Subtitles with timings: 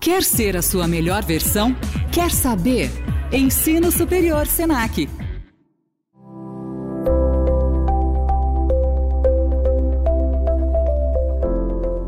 [0.00, 1.76] Quer ser a sua melhor versão?
[2.10, 2.88] Quer saber?
[3.30, 5.06] Ensino Superior Senac.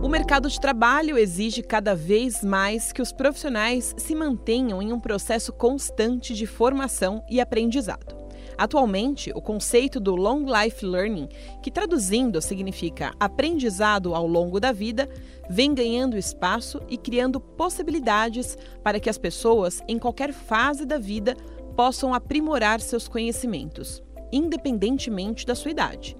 [0.02, 4.98] O mercado de trabalho exige cada vez mais que os profissionais se mantenham em um
[4.98, 8.21] processo constante de formação e aprendizado.
[8.56, 11.28] Atualmente, o conceito do Long Life Learning,
[11.62, 15.08] que traduzindo significa aprendizado ao longo da vida,
[15.48, 21.36] vem ganhando espaço e criando possibilidades para que as pessoas, em qualquer fase da vida,
[21.76, 26.16] possam aprimorar seus conhecimentos, independentemente da sua idade.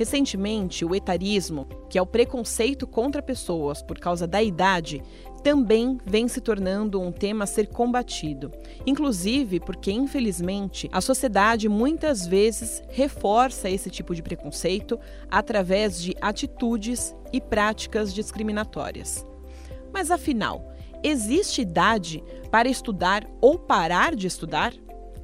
[0.00, 5.02] Recentemente, o etarismo, que é o preconceito contra pessoas por causa da idade,
[5.42, 8.52] também vem se tornando um tema a ser combatido.
[8.86, 14.98] Inclusive porque, infelizmente, a sociedade muitas vezes reforça esse tipo de preconceito
[15.30, 19.26] através de atitudes e práticas discriminatórias.
[19.92, 20.72] Mas afinal,
[21.02, 24.72] existe idade para estudar ou parar de estudar?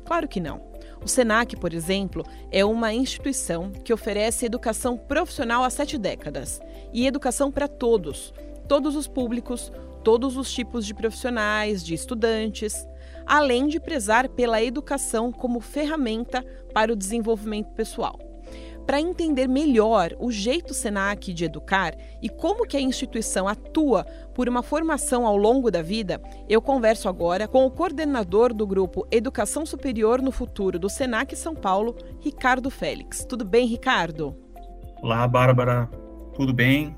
[0.04, 0.64] Claro que não.
[1.04, 6.60] O SENAC, por exemplo, é uma instituição que oferece educação profissional há sete décadas
[6.92, 8.32] e educação para todos,
[8.66, 9.70] todos os públicos,
[10.06, 12.86] todos os tipos de profissionais, de estudantes,
[13.26, 18.16] além de prezar pela educação como ferramenta para o desenvolvimento pessoal.
[18.86, 24.48] Para entender melhor o jeito Senac de educar e como que a instituição atua por
[24.48, 29.66] uma formação ao longo da vida, eu converso agora com o coordenador do grupo Educação
[29.66, 33.24] Superior no Futuro do Senac São Paulo, Ricardo Félix.
[33.24, 34.36] Tudo bem, Ricardo?
[35.02, 35.91] Olá, Bárbara.
[36.36, 36.94] Tudo bem?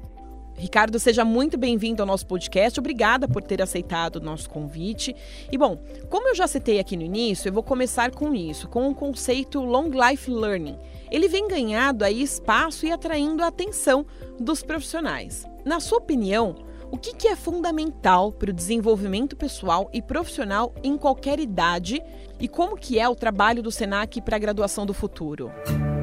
[0.59, 2.81] Ricardo, seja muito bem-vindo ao nosso podcast.
[2.81, 5.15] Obrigada por ter aceitado o nosso convite.
[5.53, 5.79] E bom,
[6.11, 9.61] como eu já citei aqui no início, eu vou começar com isso, com o conceito
[9.61, 10.77] Long Life Learning.
[11.11, 14.05] Ele vem ganhando aí espaço e atraindo a atenção
[14.39, 15.47] dos profissionais.
[15.65, 16.57] Na sua opinião,
[16.91, 22.03] o que, é fundamental para o desenvolvimento pessoal e profissional em qualquer idade
[22.41, 25.53] e como que é o trabalho do Senac para a graduação do futuro?
[25.67, 25.98] Bom,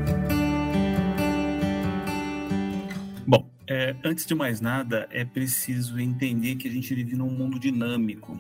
[3.68, 8.40] é, antes de mais nada, é preciso entender que a gente vive num mundo dinâmico.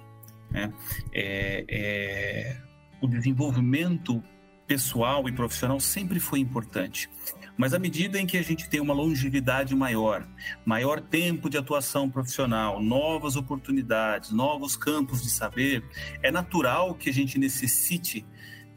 [0.51, 0.71] Né?
[1.13, 2.57] É, é,
[3.01, 4.23] o desenvolvimento
[4.67, 7.09] pessoal e profissional sempre foi importante.
[7.57, 10.27] Mas à medida em que a gente tem uma longevidade maior,
[10.65, 15.83] maior tempo de atuação profissional, novas oportunidades, novos campos de saber,
[16.21, 18.25] é natural que a gente necessite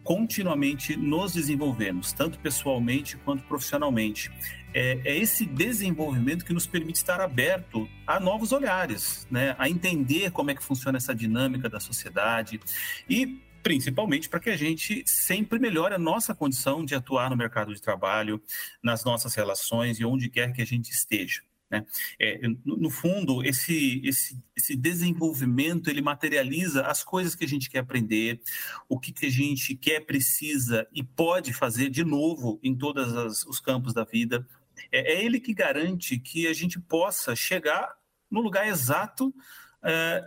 [0.05, 4.31] continuamente nos desenvolvermos, tanto pessoalmente quanto profissionalmente
[4.75, 9.55] é, é, esse desenvolvimento que nos permite estar aberto a novos olhares, né?
[9.59, 12.61] a entender como é que funciona essa dinâmica da sociedade
[13.09, 17.75] e principalmente para que a gente sempre melhore a nossa condição de atuar no mercado
[17.75, 18.41] de trabalho,
[18.83, 21.43] nas nossas relações e onde quer que a gente esteja.
[21.71, 21.85] Né?
[22.19, 27.81] É, no, fundo, esse, esse, esse desenvolvimento ele materializa as coisas que a gente quer
[27.81, 28.41] aprender,
[28.89, 33.61] o que, que a gente quer, precisa e pode fazer de novo em todos os
[33.61, 34.47] campos da vida.
[34.91, 37.97] É, é, ele que garante que a gente possa chegar
[38.31, 39.35] no lugar exato,
[39.83, 40.27] é,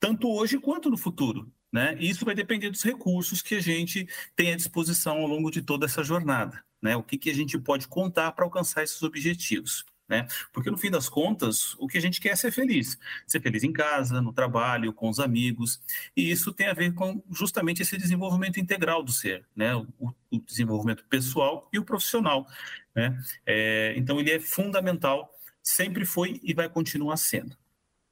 [0.00, 1.52] tanto hoje quanto no futuro.
[1.72, 1.96] Né?
[1.98, 4.06] E isso vai depender dos recursos que a gente
[4.36, 6.64] tem à disposição ao longo de toda essa jornada.
[6.80, 6.96] Né?
[6.96, 9.84] O que, que a gente pode contar para alcançar esses objetivos.
[10.14, 10.28] Né?
[10.52, 13.64] Porque no fim das contas, o que a gente quer é ser feliz, ser feliz
[13.64, 15.80] em casa, no trabalho, com os amigos,
[16.16, 19.74] e isso tem a ver com justamente esse desenvolvimento integral do ser, né?
[19.74, 22.46] O, o desenvolvimento pessoal e o profissional,
[22.94, 23.18] né?
[23.44, 25.28] É, então ele é fundamental,
[25.60, 27.56] sempre foi e vai continuar sendo.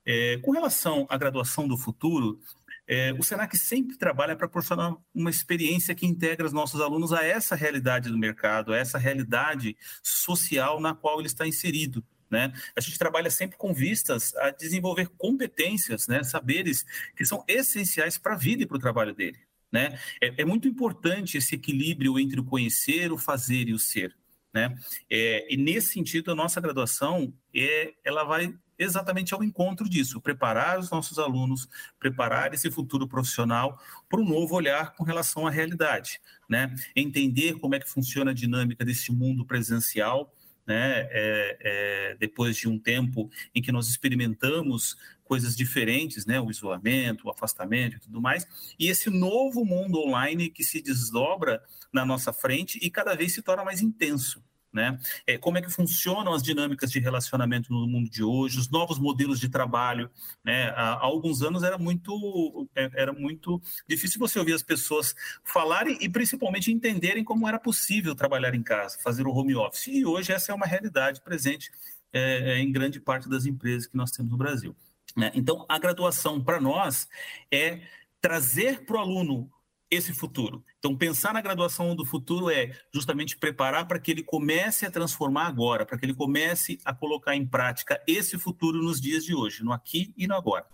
[0.05, 2.41] É, com relação à graduação do futuro,
[2.87, 7.25] é, o Senac sempre trabalha para proporcionar uma experiência que integra os nossos alunos a
[7.25, 12.05] essa realidade do mercado, a essa realidade social na qual ele está inserido.
[12.31, 12.53] Né?
[12.75, 16.25] A gente trabalha sempre com vistas a desenvolver competências, né?
[16.25, 16.85] saberes
[17.15, 19.39] que são essenciais para a vida e para o trabalho dele.
[19.71, 19.99] Né?
[20.21, 24.17] É, é, muito importante esse equilíbrio entre o conhecer, o fazer e o ser.
[24.53, 24.75] Né?
[25.11, 30.79] É, e nesse sentido, a nossa graduação é, ela vai exatamente ao encontro disso, preparar
[30.79, 31.69] os nossos alunos,
[31.99, 36.75] preparar esse futuro profissional para um novo olhar com relação à realidade, né?
[36.95, 40.33] Entender como é que funciona a dinâmica desse mundo presencial,
[40.67, 41.09] né?
[41.11, 46.41] É, é, depois de um tempo em que nós experimentamos coisas diferentes, né?
[46.41, 48.47] O isolamento, o afastamento e tudo mais,
[48.79, 51.63] e esse novo mundo online que se desdobra
[51.93, 54.43] na nossa frente e cada vez se torna mais intenso.
[54.73, 54.99] Né?
[55.27, 58.99] É, como é que funcionam as dinâmicas de relacionamento no mundo de hoje, os novos
[58.99, 60.11] modelos de trabalho.
[60.43, 60.71] Né?
[60.71, 65.15] Há, há alguns anos era muito, é, era muito difícil você ouvir as pessoas
[65.45, 69.89] falarem e principalmente entenderem como era possível trabalhar em casa, fazer o home office.
[69.89, 71.71] E hoje essa é uma realidade presente
[72.13, 74.75] é, é, em grande parte das empresas que nós temos no Brasil.
[75.17, 75.31] Né?
[75.35, 77.09] Então, a graduação para nós
[77.51, 77.81] é
[78.21, 79.51] trazer para o aluno
[79.93, 80.65] esse futuro.
[80.79, 85.47] Então, pensar na graduação do futuro é justamente preparar para que ele comece a transformar
[85.47, 89.63] agora, para que ele comece a colocar em prática esse futuro nos dias de hoje,
[89.63, 90.65] no aqui e no agora.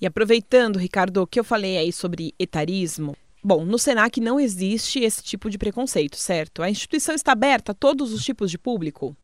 [0.00, 3.16] E aproveitando, Ricardo, o que eu falei aí sobre etarismo,
[3.48, 6.64] Bom, no SENAC não existe esse tipo de preconceito, certo?
[6.64, 9.16] A instituição está aberta a todos os tipos de público?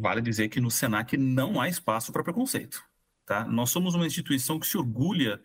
[0.00, 2.80] Vale dizer que no SENAC não há espaço para preconceito.
[3.26, 3.44] Tá?
[3.44, 5.40] Nós somos uma instituição que se orgulha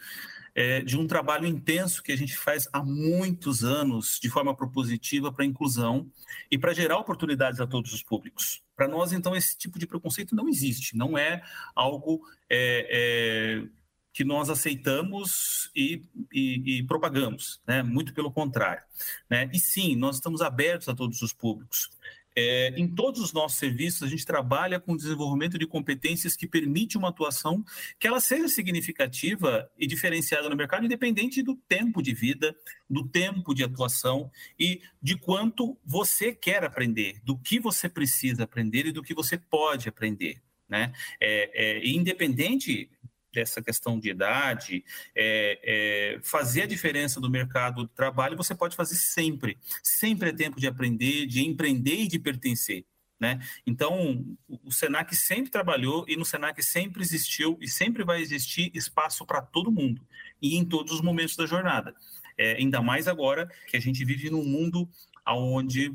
[0.55, 5.31] é, de um trabalho intenso que a gente faz há muitos anos de forma propositiva
[5.31, 6.09] para a inclusão
[6.49, 8.61] e para gerar oportunidades a todos os públicos.
[8.75, 11.41] Para nós, então, esse tipo de preconceito não existe, não é
[11.75, 13.67] algo é, é,
[14.13, 17.81] que nós aceitamos e, e, e propagamos, né?
[17.81, 18.83] muito pelo contrário.
[19.29, 19.49] Né?
[19.51, 21.89] E sim, nós estamos abertos a todos os públicos.
[22.35, 26.47] É, em todos os nossos serviços, a gente trabalha com o desenvolvimento de competências que
[26.47, 27.63] permite uma atuação
[27.99, 32.55] que ela seja significativa e diferenciada no mercado, independente do tempo de vida,
[32.89, 38.87] do tempo de atuação e de quanto você quer aprender, do que você precisa aprender
[38.87, 40.41] e do que você pode aprender.
[40.67, 40.91] Né?
[41.19, 42.89] É, é, independente
[43.33, 44.85] dessa questão de idade,
[45.15, 49.57] é, é, fazer a diferença do mercado de trabalho, você pode fazer sempre.
[49.81, 52.85] Sempre é tempo de aprender, de empreender e de pertencer.
[53.19, 53.39] Né?
[53.65, 59.25] Então, o Senac sempre trabalhou e no Senac sempre existiu e sempre vai existir espaço
[59.25, 60.05] para todo mundo
[60.41, 61.95] e em todos os momentos da jornada.
[62.37, 64.89] É, ainda mais agora que a gente vive num mundo
[65.25, 65.93] onde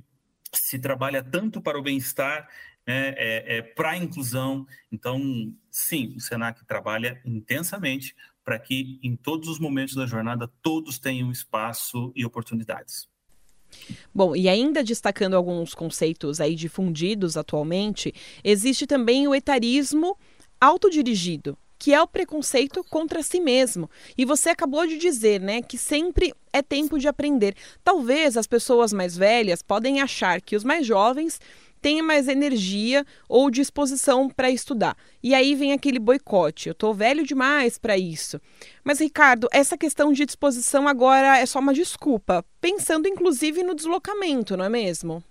[0.54, 2.48] se trabalha tanto para o bem-estar
[2.88, 4.66] né, é, é para a inclusão.
[4.90, 5.20] Então,
[5.70, 11.30] sim, o Senac trabalha intensamente para que em todos os momentos da jornada todos tenham
[11.30, 13.06] espaço e oportunidades.
[14.14, 20.16] Bom, e ainda destacando alguns conceitos aí difundidos atualmente, existe também o etarismo
[20.58, 23.90] autodirigido, que é o preconceito contra si mesmo.
[24.16, 27.54] E você acabou de dizer, né, que sempre é tempo de aprender.
[27.84, 31.38] Talvez as pessoas mais velhas podem achar que os mais jovens
[31.80, 34.96] tenha mais energia ou disposição para estudar.
[35.22, 36.68] E aí vem aquele boicote.
[36.68, 38.40] Eu estou velho demais para isso.
[38.84, 44.56] Mas, Ricardo, essa questão de disposição agora é só uma desculpa, pensando inclusive no deslocamento,
[44.56, 45.22] não é mesmo?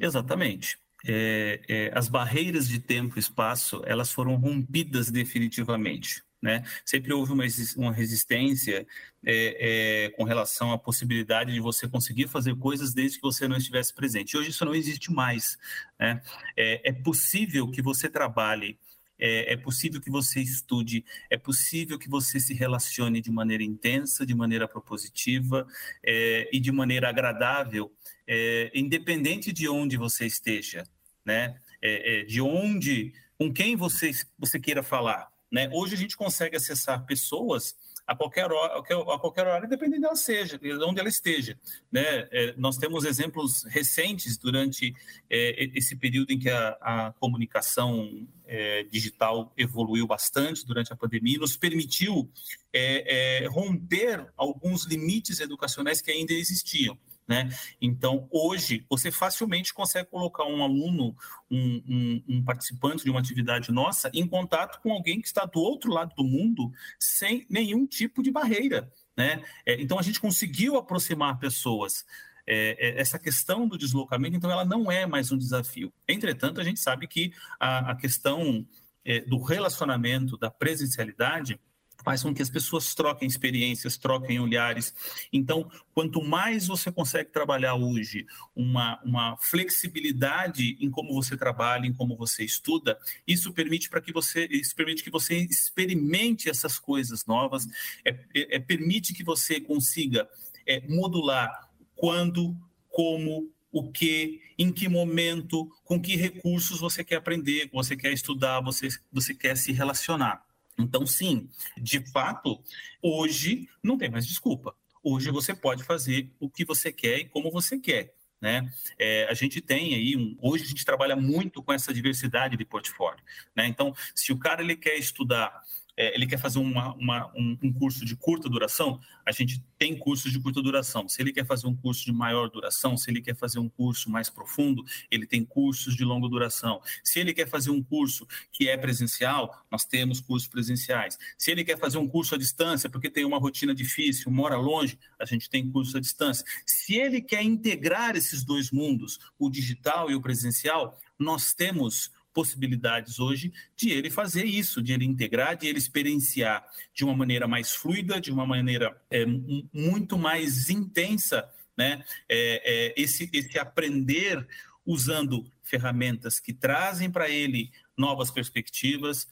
[0.00, 0.76] Exatamente.
[1.04, 6.22] É, é, as barreiras de tempo e espaço elas foram rompidas definitivamente.
[6.42, 6.64] Né?
[6.84, 7.44] Sempre houve uma,
[7.76, 8.84] uma resistência
[9.24, 13.56] é, é, com relação à possibilidade de você conseguir fazer coisas desde que você não
[13.56, 14.36] estivesse presente.
[14.36, 15.56] Hoje isso não existe mais.
[16.00, 16.20] Né?
[16.56, 18.76] É, é possível que você trabalhe
[19.22, 24.26] é, é, possível que você estude, é possível que você se relacione de maneira intensa,
[24.26, 25.64] de maneira propositiva
[26.04, 27.92] é, e de maneira agradável,
[28.26, 30.82] é, independente de onde você esteja,
[31.24, 31.56] né?
[31.80, 35.31] É, é, de onde, com quem você, você queira falar.
[35.52, 35.68] Né?
[35.70, 37.76] Hoje a gente consegue acessar pessoas
[38.06, 41.58] a qualquer hora, a qualquer hora, dependendo de ela seja, de onde ela esteja.
[41.90, 42.26] Né?
[42.32, 44.94] É, nós temos exemplos recentes durante
[45.30, 51.38] é, esse período em que a, a comunicação é, digital evoluiu bastante durante a pandemia,
[51.38, 52.28] nos permitiu
[52.72, 56.98] é, é, romper alguns limites educacionais que ainda existiam.
[57.32, 57.48] Né?
[57.80, 61.16] Então, hoje, você facilmente consegue colocar um aluno,
[61.50, 65.58] um, um, um, participante de uma atividade nossa, em contato com alguém que está do
[65.58, 68.92] outro lado do mundo sem nenhum tipo de barreira.
[69.16, 69.42] Né?
[69.64, 72.04] É, então, a gente conseguiu aproximar pessoas.
[72.46, 75.90] É, é, essa questão do deslocamento, então, ela não é mais um desafio.
[76.06, 78.66] Entretanto, a gente sabe que a, a questão
[79.06, 81.58] é, do relacionamento, da presencialidade,
[82.04, 84.94] faz com que as pessoas troquem experiências, troquem olhares.
[85.32, 91.92] Então, quanto mais você consegue trabalhar hoje uma, uma flexibilidade em como você trabalha, em
[91.92, 97.24] como você estuda, isso permite para que você isso permite que você experimente essas coisas
[97.26, 97.66] novas,
[98.04, 100.28] é, é, permite que você consiga
[100.66, 102.56] é, modular quando,
[102.88, 108.60] como, o que, em que momento, com que recursos você quer aprender, você quer estudar,
[108.60, 110.44] você, você quer se relacionar.
[110.78, 112.62] Então, sim, de fato,
[113.00, 114.74] hoje não tem mais desculpa.
[115.02, 118.14] Hoje você pode fazer o que você quer e como você quer.
[118.40, 118.68] Né?
[118.98, 122.64] É, a gente tem aí um, hoje a gente trabalha muito com essa diversidade de
[122.64, 123.22] portfólio,
[123.54, 123.68] né?
[123.68, 125.62] Então, se o cara ele quer estudar
[125.96, 129.96] é, ele quer fazer uma, uma, um, um, curso de curta duração, a gente tem
[129.96, 131.08] cursos de curta duração.
[131.08, 134.10] Se ele quer fazer um curso de maior duração, se ele quer fazer um curso
[134.10, 136.80] mais profundo, ele tem cursos de longa duração.
[137.04, 141.18] Se ele quer fazer um curso que é presencial, nós temos cursos presenciais.
[141.36, 144.98] Se ele quer fazer um curso à distância, porque tem uma rotina difícil, mora longe,
[145.18, 146.44] a gente tem curso à distância.
[146.64, 153.18] Se ele quer integrar esses dois mundos, o digital e o presencial, nós temos possibilidades
[153.18, 157.72] hoje de ele fazer isso, de ele integrar, de ele experienciar de uma maneira mais
[157.72, 159.24] fluida, de uma maneira é,
[159.72, 162.04] muito mais intensa, né?
[162.28, 164.46] É, é, esse, esse aprender
[164.84, 169.28] usando ferramentas que trazem para ele novas perspectivas,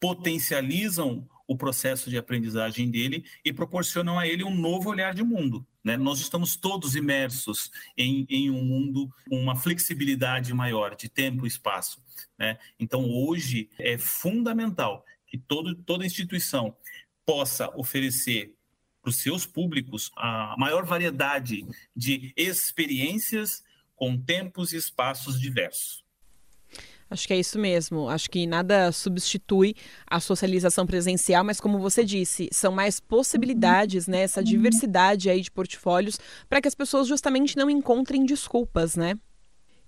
[0.00, 5.66] potencializam o processo de aprendizagem dele e proporcionam a ele um novo olhar de mundo.
[5.88, 5.96] Né?
[5.96, 11.48] Nós estamos todos imersos em, em um mundo com uma flexibilidade maior de tempo e
[11.48, 12.02] espaço.
[12.38, 12.58] Né?
[12.78, 16.76] Então, hoje é fundamental que todo, toda instituição
[17.24, 18.54] possa oferecer
[19.00, 21.66] para os seus públicos a maior variedade
[21.96, 23.64] de experiências
[23.96, 26.04] com tempos e espaços diversos.
[27.10, 28.08] Acho que é isso mesmo.
[28.08, 29.74] Acho que nada substitui
[30.06, 34.20] a socialização presencial, mas como você disse, são mais possibilidades, né?
[34.20, 39.14] Essa diversidade aí de portfólios para que as pessoas justamente não encontrem desculpas, né?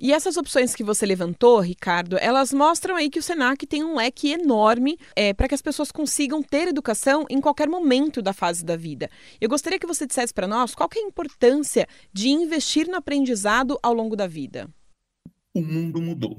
[0.03, 3.97] E essas opções que você levantou, Ricardo, elas mostram aí que o Senac tem um
[3.97, 8.65] leque enorme é, para que as pessoas consigam ter educação em qualquer momento da fase
[8.65, 9.11] da vida.
[9.39, 13.79] Eu gostaria que você dissesse para nós qual é a importância de investir no aprendizado
[13.83, 14.71] ao longo da vida.
[15.53, 16.39] O mundo mudou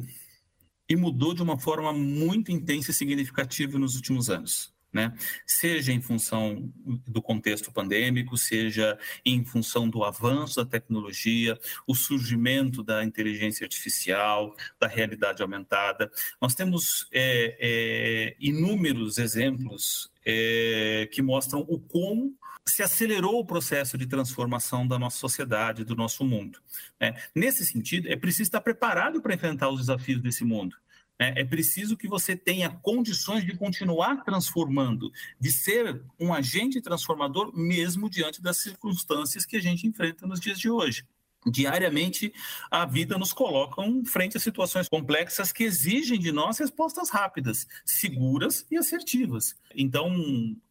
[0.91, 4.73] e mudou de uma forma muito intensa e significativa nos últimos anos.
[4.91, 5.13] Né?
[5.47, 6.69] Seja em função
[7.07, 11.57] do contexto pandêmico, seja em função do avanço da tecnologia,
[11.87, 16.11] o surgimento da inteligência artificial, da realidade aumentada.
[16.41, 22.37] Nós temos é, é, inúmeros exemplos é, que mostram o como
[22.67, 26.59] se acelerou o processo de transformação da nossa sociedade, do nosso mundo.
[26.99, 27.13] Né?
[27.35, 30.75] Nesse sentido, é preciso estar preparado para enfrentar os desafios desse mundo.
[31.19, 31.33] Né?
[31.37, 38.09] É preciso que você tenha condições de continuar transformando, de ser um agente transformador, mesmo
[38.09, 41.05] diante das circunstâncias que a gente enfrenta nos dias de hoje.
[41.45, 42.31] Diariamente,
[42.69, 48.65] a vida nos coloca frente a situações complexas que exigem de nós respostas rápidas, seguras
[48.69, 49.55] e assertivas.
[49.75, 50.13] Então,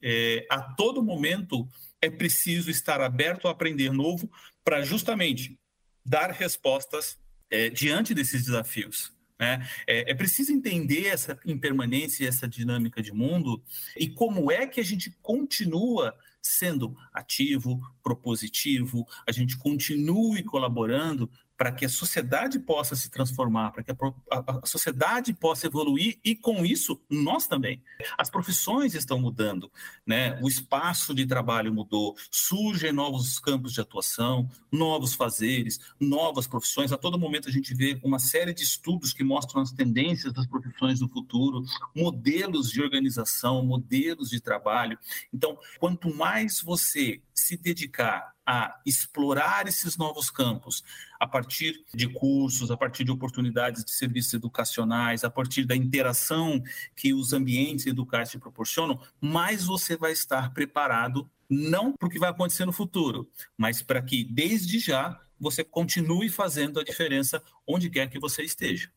[0.00, 1.68] é, a todo momento,
[2.00, 4.30] é preciso estar aberto a aprender novo
[4.64, 5.58] para justamente
[6.04, 7.18] dar respostas
[7.50, 9.12] é, diante desses desafios.
[9.40, 9.66] Né?
[9.86, 13.62] É, é, preciso entender essa impermanência, essa dinâmica de mundo
[13.96, 21.70] e como é que a gente continua sendo ativo, propositivo, a gente continue colaborando para
[21.70, 23.94] que a sociedade possa se transformar, para que a,
[24.30, 27.82] a, a, sociedade possa evoluir e, com isso, nós também.
[28.16, 29.70] As profissões estão mudando,
[30.06, 30.40] né?
[30.40, 36.92] o espaço de trabalho mudou, surgem novos campos de atuação, novos fazeres, novas profissões.
[36.92, 40.46] A todo momento a gente vê uma série de estudos que mostram as tendências das
[40.46, 41.62] profissões do futuro,
[41.94, 44.98] modelos de organização, modelos de trabalho.
[45.30, 50.82] Então, quanto mais você se dedicar a explorar esses novos campos
[51.18, 56.62] a partir de cursos, a partir de oportunidades de serviços educacionais, a partir da interação
[56.96, 62.18] que os ambientes educais te proporcionam, mais você vai estar preparado não para o que
[62.18, 67.88] vai acontecer no futuro, mas para que desde já você continue fazendo a diferença onde
[67.88, 68.90] quer que você esteja.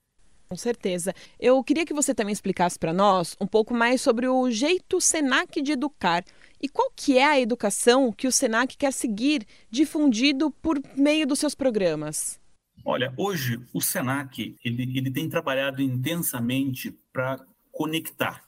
[0.49, 1.15] Com certeza.
[1.39, 5.59] Eu queria que você também explicasse para nós um pouco mais sobre o jeito Senac
[5.61, 6.23] de educar
[6.63, 11.37] e qual que é a educação que o Senac quer seguir difundido por meio dos
[11.37, 12.39] seus programas?
[12.85, 18.45] Olha, hoje o Senac ele, ele tem trabalhado intensamente para conectar,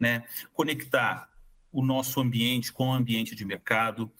[0.00, 0.24] né?
[0.52, 1.28] Conectar
[1.70, 4.10] o nosso ambiente com o ambiente de mercado,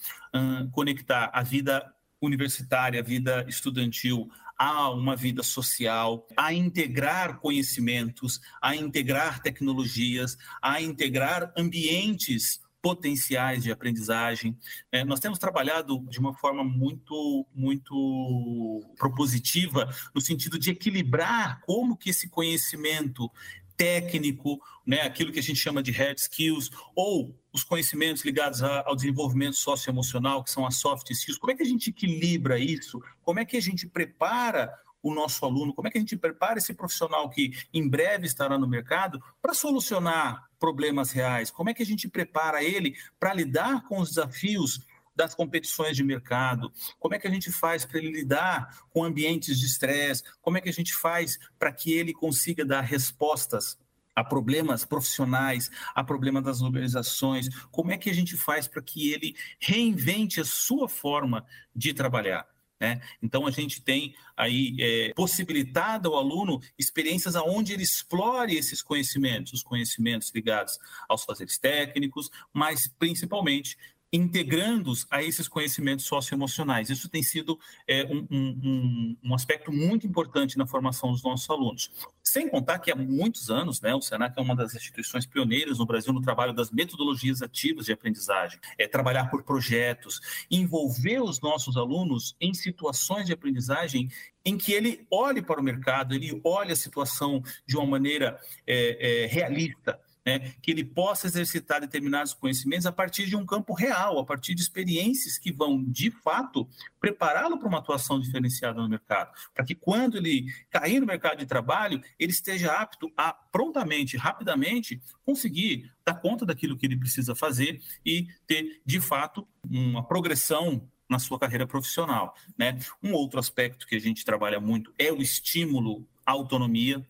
[0.70, 8.76] conectar a vida universitária, a vida estudantil a uma vida social, a integrar conhecimentos, a
[8.76, 14.54] integrar tecnologias, a integrar ambientes potenciais de aprendizagem.
[14.92, 21.96] É, nós temos trabalhado de uma forma muito, muito propositiva no sentido de equilibrar como
[21.96, 23.32] que esse conhecimento
[23.74, 28.94] técnico, né, aquilo que a gente chama de hard skills, ou os conhecimentos ligados ao
[28.94, 31.38] desenvolvimento socioemocional, que são as soft skills.
[31.38, 33.00] Como é que a gente equilibra isso?
[33.22, 34.70] Como é que a gente prepara
[35.04, 38.58] o nosso aluno, como é que a gente prepara esse profissional que em breve estará
[38.58, 41.50] no mercado para solucionar problemas reais?
[41.50, 44.80] Como é que a gente prepara ele para lidar com os desafios
[45.14, 46.72] das competições de mercado?
[46.98, 50.24] Como é que a gente faz para ele lidar com ambientes de estresse?
[50.40, 53.78] Como é que a gente faz para que ele consiga dar respostas
[54.16, 57.50] a problemas profissionais, a problemas das organizações?
[57.70, 61.44] Como é que a gente faz para que ele reinvente a sua forma
[61.76, 62.53] de trabalhar?
[62.80, 63.00] Né?
[63.22, 69.52] Então, a gente tem aí é, possibilitado ao aluno experiências onde ele explore esses conhecimentos,
[69.52, 70.78] os conhecimentos ligados
[71.08, 73.76] aos fazeres técnicos, mas principalmente
[74.14, 76.88] integrando-os a esses conhecimentos socioemocionais.
[76.88, 81.90] Isso tem sido é, um, um, um, aspecto muito importante na formação dos nossos alunos.
[82.22, 85.86] Sem contar que há muitos anos, né, o SENAC é uma das instituições pioneiras no
[85.86, 91.76] Brasil no trabalho das metodologias ativas de aprendizagem, é trabalhar por projetos, envolver os nossos
[91.76, 94.08] alunos em situações de aprendizagem
[94.44, 99.24] em que ele olhe para o mercado, ele olhe a situação de uma maneira é,
[99.24, 104.18] é, realista, né, que ele possa exercitar determinados conhecimentos a partir de um campo real,
[104.18, 106.68] a partir de experiências que vão, de fato,
[107.00, 111.46] prepará-lo para uma atuação diferenciada no mercado, para que quando ele cair no mercado de
[111.46, 117.80] trabalho, ele esteja apto a prontamente, rapidamente, conseguir dar conta daquilo que ele precisa fazer
[118.04, 122.34] e ter, de fato, uma progressão na sua carreira profissional.
[122.58, 122.78] Né?
[123.02, 127.06] Um outro aspecto que a gente trabalha muito é o estímulo à autonomia,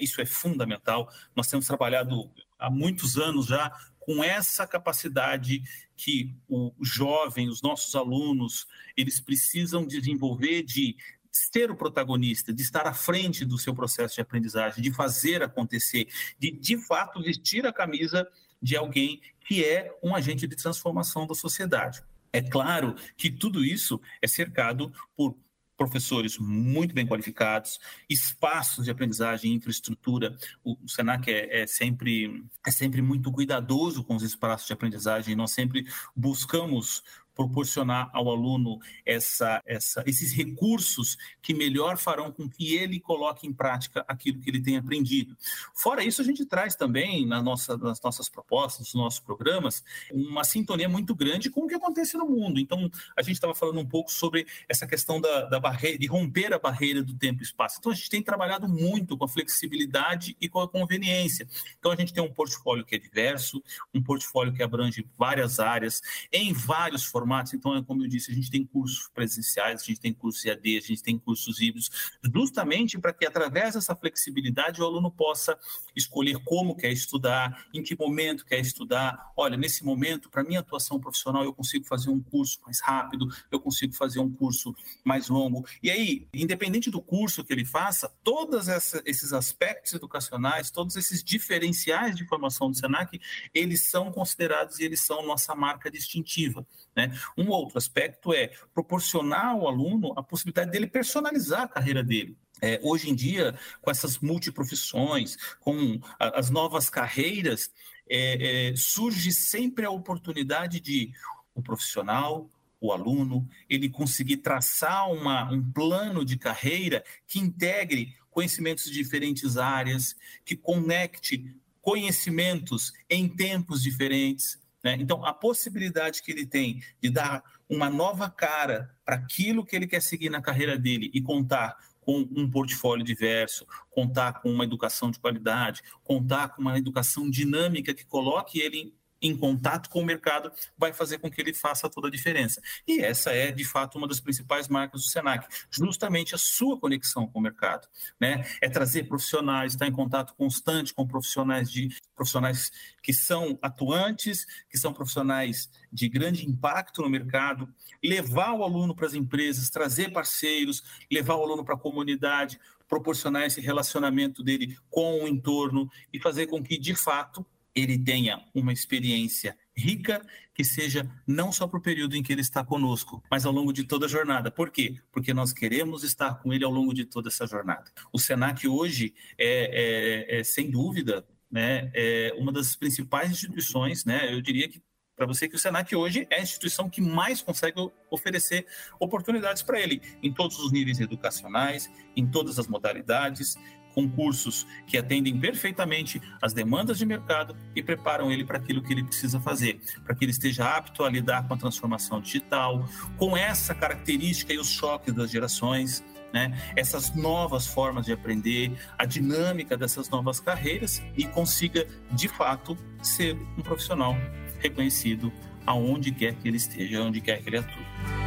[0.00, 1.12] isso é fundamental.
[1.34, 5.62] Nós temos trabalhado há muitos anos já com essa capacidade
[5.96, 8.66] que o jovem, os nossos alunos,
[8.96, 10.96] eles precisam desenvolver de
[11.30, 16.08] ser o protagonista, de estar à frente do seu processo de aprendizagem, de fazer acontecer,
[16.38, 18.26] de de fato vestir a camisa
[18.60, 22.02] de alguém que é um agente de transformação da sociedade.
[22.32, 25.36] É claro que tudo isso é cercado por
[25.80, 30.36] professores muito bem qualificados, espaços de aprendizagem, infraestrutura.
[30.62, 35.34] O, Senac é, é, sempre, é sempre muito cuidadoso com os espaços de aprendizagem.
[35.34, 37.02] Nós sempre buscamos
[37.40, 43.52] proporcionar ao aluno essa, essa, esses recursos que melhor farão com que ele coloque em
[43.52, 45.34] prática aquilo que ele tem aprendido.
[45.74, 49.82] Fora isso, a gente traz também na nossa, nas nossas propostas, nos nossos programas,
[50.12, 52.60] uma sintonia muito grande com o que acontece no mundo.
[52.60, 56.52] Então, a gente estava falando um pouco sobre essa questão da, da barreira, de romper
[56.52, 57.76] a barreira do tempo e espaço.
[57.78, 61.48] Então, a gente tem trabalhado muito com a flexibilidade e com a conveniência.
[61.78, 63.62] Então, a gente tem um portfólio que é diverso,
[63.94, 67.54] um portfólio que abrange várias áreas, em vários formatos formatos.
[67.54, 70.78] Então, é como eu disse, a gente tem cursos presenciais, a gente tem cursos EAD,
[70.78, 71.90] a gente tem cursos híbridos,
[72.34, 75.56] justamente para que, através dessa flexibilidade, o aluno possa
[75.94, 79.32] escolher como quer estudar, em que momento quer estudar.
[79.36, 83.60] Olha, nesse momento, para minha atuação profissional, eu consigo fazer um curso mais rápido, eu
[83.60, 85.64] consigo fazer um curso mais longo.
[85.82, 88.66] E aí, independente do curso que ele faça, todos
[89.04, 93.20] esses aspectos educacionais, todos esses diferenciais de formação do SENAC,
[93.54, 96.66] eles são considerados e eles são nossa marca distintiva.
[96.96, 97.09] Né?
[97.36, 102.36] Um outro aspecto é proporcionar ao aluno a possibilidade dele personalizar a carreira dele.
[102.62, 107.70] É, hoje em dia, com essas multiprofissões, com a, as novas carreiras,
[108.08, 111.12] é, é, surge sempre a oportunidade de
[111.54, 118.84] o profissional, o aluno, ele conseguir traçar uma, um plano de carreira que integre conhecimentos
[118.84, 124.96] de diferentes áreas, que conecte conhecimentos em tempos diferentes, né?
[124.98, 129.86] Então, a possibilidade que ele tem de dar uma nova cara para aquilo que ele
[129.86, 135.10] quer seguir na carreira dele e contar com um portfólio diverso, contar com uma educação
[135.10, 140.50] de qualidade, contar com uma educação dinâmica que coloque ele em contato com o mercado
[140.76, 142.60] vai fazer com que ele faça toda a diferença.
[142.86, 147.26] E essa é, de fato, uma das principais marcas do Senac, justamente a sua conexão
[147.26, 147.86] com o mercado.
[148.18, 148.44] Né?
[148.60, 152.70] É trazer profissionais, estar em contato constante com profissionais de profissionais
[153.02, 157.68] que são atuantes, que são profissionais de grande impacto no mercado,
[158.02, 163.44] levar o aluno para as empresas, trazer parceiros, levar o aluno para a comunidade, proporcionar
[163.44, 167.46] esse relacionamento dele com o entorno e fazer com que, de fato,
[167.80, 172.42] ele tenha uma experiência rica que seja não só para o período em que ele
[172.42, 174.50] está conosco, mas ao longo de toda a jornada.
[174.50, 175.00] Por quê?
[175.10, 177.90] Porque nós queremos estar com ele ao longo de toda essa jornada.
[178.12, 184.32] O Senac hoje é, é, é sem dúvida, né, é uma das principais instituições, né,
[184.32, 184.80] eu diria que
[185.20, 187.78] para você que o Senac hoje é a instituição que mais consegue
[188.10, 188.66] oferecer
[188.98, 193.54] oportunidades para ele, em todos os níveis educacionais, em todas as modalidades,
[193.94, 199.04] concursos que atendem perfeitamente às demandas de mercado e preparam ele para aquilo que ele
[199.04, 203.74] precisa fazer, para que ele esteja apto a lidar com a transformação digital, com essa
[203.74, 206.72] característica e os choques das gerações, né?
[206.76, 213.36] essas novas formas de aprender, a dinâmica dessas novas carreiras e consiga, de fato, ser
[213.56, 214.16] um profissional
[214.58, 215.32] reconhecido
[215.66, 218.19] aonde quer que ele esteja, onde quer que ele atue.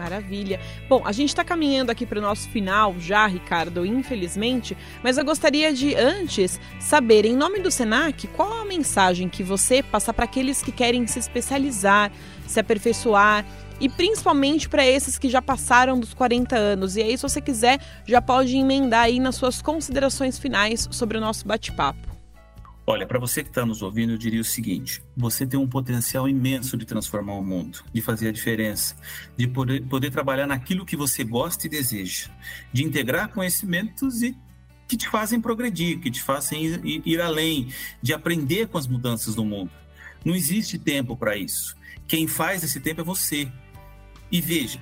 [0.00, 0.58] Maravilha.
[0.88, 5.24] Bom, a gente está caminhando aqui para o nosso final já, Ricardo, infelizmente, mas eu
[5.24, 10.24] gostaria de, antes, saber, em nome do SENAC, qual a mensagem que você passa para
[10.24, 12.10] aqueles que querem se especializar,
[12.46, 13.44] se aperfeiçoar
[13.78, 16.96] e principalmente para esses que já passaram dos 40 anos.
[16.96, 21.20] E aí, se você quiser, já pode emendar aí nas suas considerações finais sobre o
[21.20, 22.09] nosso bate-papo.
[22.90, 26.28] Olha, para você que está nos ouvindo, eu diria o seguinte: você tem um potencial
[26.28, 28.96] imenso de transformar o mundo, de fazer a diferença,
[29.36, 32.28] de poder, poder trabalhar naquilo que você gosta e deseja,
[32.72, 34.36] de integrar conhecimentos e
[34.88, 37.68] que te fazem progredir, que te fazem ir, ir além,
[38.02, 39.70] de aprender com as mudanças do mundo.
[40.24, 41.76] Não existe tempo para isso.
[42.08, 43.48] Quem faz esse tempo é você.
[44.32, 44.80] E veja,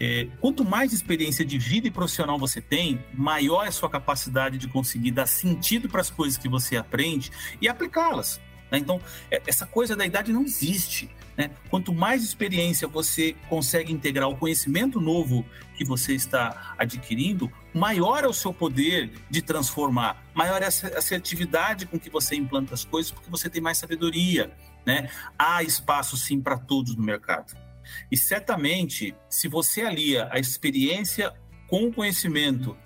[0.00, 4.58] é, quanto mais experiência de vida e profissional você tem, maior é a sua capacidade
[4.58, 7.30] de conseguir dar sentido para as coisas que você aprende
[7.60, 8.40] e aplicá-las.
[8.70, 8.78] Né?
[8.78, 11.10] Então, é, essa coisa da idade não existe.
[11.36, 11.50] Né?
[11.70, 15.44] Quanto mais experiência você consegue integrar o conhecimento novo
[15.76, 21.86] que você está adquirindo, maior é o seu poder de transformar, maior é a assertividade
[21.86, 24.52] com que você implanta as coisas, porque você tem mais sabedoria.
[24.84, 25.08] Né?
[25.38, 27.67] Há espaço sim para todos no mercado.
[28.10, 31.32] E certamente, se você alia a experiência
[31.68, 32.76] com o conhecimento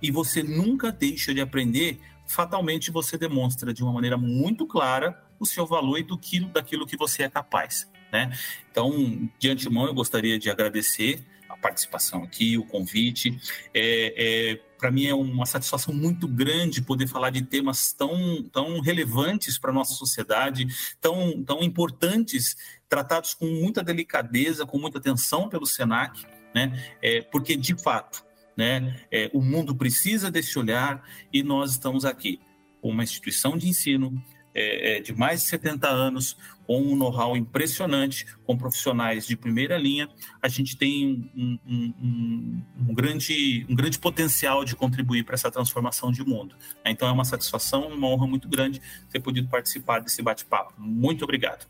[0.00, 5.46] e você nunca deixa de aprender, fatalmente você demonstra de uma maneira muito clara o
[5.46, 7.90] seu valor e do quilo, daquilo que você é capaz.
[8.12, 8.30] Né?
[8.70, 13.38] Então, de antemão, eu gostaria de agradecer a participação aqui, o convite.
[13.74, 18.80] É, é, Para mim é uma satisfação muito grande poder falar de temas tão, tão
[18.80, 20.66] relevantes para a nossa sociedade,
[21.00, 22.56] tão, tão importantes
[22.92, 26.78] tratados com muita delicadeza, com muita atenção pelo SENAC, né?
[27.00, 28.22] É, porque, de fato,
[28.54, 31.02] né, é, o mundo precisa desse olhar
[31.32, 32.38] e nós estamos aqui,
[32.82, 34.22] uma instituição de ensino
[34.54, 39.78] é, é de mais de 70 anos, com um know-how impressionante, com profissionais de primeira
[39.78, 40.06] linha,
[40.42, 45.50] a gente tem um, um, um, um grande, um grande potencial de contribuir para essa
[45.50, 46.54] transformação de mundo.
[46.84, 50.74] Então é uma satisfação, uma honra muito grande ter podido participar desse bate-papo.
[50.76, 51.66] Muito obrigado.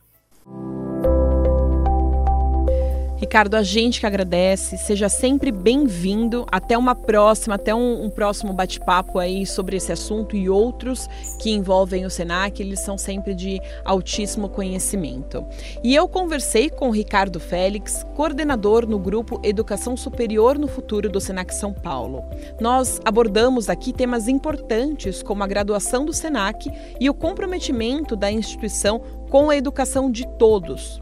[3.23, 6.45] Ricardo, a gente que agradece, seja sempre bem-vindo.
[6.51, 11.09] Até uma próxima, até um, um próximo bate-papo aí sobre esse assunto e outros
[11.39, 15.47] que envolvem o Senac, eles são sempre de altíssimo conhecimento.
[15.85, 21.21] E eu conversei com o Ricardo Félix, coordenador no grupo Educação Superior no Futuro do
[21.21, 22.25] Senac São Paulo.
[22.61, 29.01] Nós abordamos aqui temas importantes como a graduação do Senac e o comprometimento da instituição
[29.31, 31.01] com a educação de todos.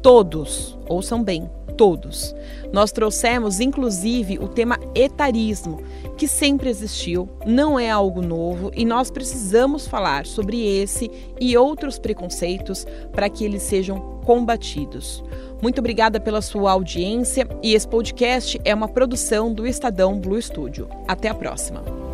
[0.00, 2.34] Todos, ouçam bem, todos.
[2.72, 5.80] Nós trouxemos, inclusive, o tema etarismo,
[6.18, 11.10] que sempre existiu, não é algo novo e nós precisamos falar sobre esse
[11.40, 15.24] e outros preconceitos para que eles sejam combatidos.
[15.62, 20.88] Muito obrigada pela sua audiência e esse podcast é uma produção do Estadão Blue Studio.
[21.06, 22.07] Até a próxima.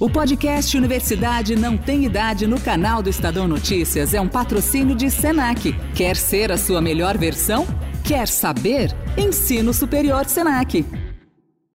[0.00, 5.10] O podcast Universidade Não Tem Idade no canal do Estadão Notícias é um patrocínio de
[5.10, 5.72] Senac.
[5.92, 7.66] Quer ser a sua melhor versão?
[8.04, 8.94] Quer saber?
[9.16, 10.86] Ensino Superior Senac.